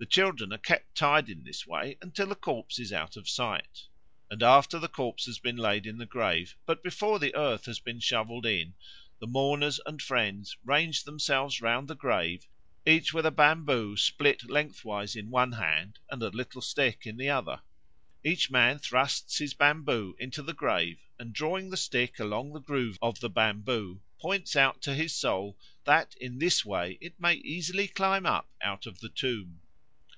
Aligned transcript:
The 0.00 0.06
children 0.06 0.50
are 0.50 0.56
kept 0.58 0.94
tied 0.94 1.28
in 1.28 1.44
this 1.44 1.66
way 1.66 1.98
until 2.00 2.28
the 2.28 2.34
corpse 2.34 2.78
is 2.78 2.90
out 2.90 3.18
of 3.18 3.28
sight. 3.28 3.82
And 4.30 4.42
after 4.42 4.78
the 4.78 4.88
corpse 4.88 5.26
has 5.26 5.38
been 5.38 5.58
laid 5.58 5.86
in 5.86 5.98
the 5.98 6.06
grave, 6.06 6.56
but 6.64 6.82
before 6.82 7.18
the 7.18 7.34
earth 7.34 7.66
has 7.66 7.80
been 7.80 8.00
shovelled 8.00 8.46
in, 8.46 8.72
the 9.18 9.26
mourners 9.26 9.78
and 9.84 10.00
friends 10.00 10.56
range 10.64 11.04
themselves 11.04 11.60
round 11.60 11.86
the 11.86 11.94
grave, 11.94 12.46
each 12.86 13.12
with 13.12 13.26
a 13.26 13.30
bamboo 13.30 13.98
split 13.98 14.48
lengthwise 14.48 15.14
in 15.16 15.28
one 15.28 15.52
hand 15.52 15.98
and 16.08 16.22
a 16.22 16.30
little 16.30 16.62
stick 16.62 17.06
in 17.06 17.18
the 17.18 17.28
other; 17.28 17.60
each 18.24 18.50
man 18.50 18.78
thrusts 18.78 19.36
his 19.36 19.52
bamboo 19.52 20.16
into 20.18 20.40
the 20.42 20.54
grave, 20.54 21.02
and 21.18 21.34
drawing 21.34 21.68
the 21.68 21.76
stick 21.76 22.18
along 22.18 22.54
the 22.54 22.58
groove 22.60 22.96
of 23.02 23.20
the 23.20 23.28
bamboo 23.28 24.00
points 24.18 24.56
out 24.56 24.80
to 24.80 24.94
his 24.94 25.14
soul 25.14 25.58
that 25.84 26.14
in 26.18 26.38
this 26.38 26.64
way 26.64 26.96
it 27.02 27.20
may 27.20 27.34
easily 27.34 27.86
climb 27.86 28.24
up 28.24 28.48
out 28.62 28.86
of 28.86 29.00
the 29.00 29.08
tomb. 29.10 29.60